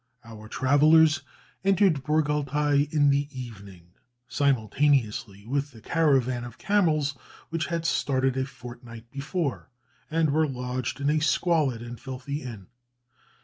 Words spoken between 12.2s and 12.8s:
inn.